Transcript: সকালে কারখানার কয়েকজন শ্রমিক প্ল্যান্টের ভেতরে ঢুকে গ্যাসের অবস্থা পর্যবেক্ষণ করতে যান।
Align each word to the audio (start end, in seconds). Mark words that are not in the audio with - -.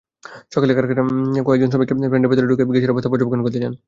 সকালে 0.53 0.71
কারখানার 0.77 1.05
কয়েকজন 1.47 1.69
শ্রমিক 1.71 1.87
প্ল্যান্টের 1.89 2.31
ভেতরে 2.31 2.47
ঢুকে 2.49 2.63
গ্যাসের 2.67 2.93
অবস্থা 2.93 3.11
পর্যবেক্ষণ 3.11 3.41
করতে 3.45 3.59
যান। 3.63 3.73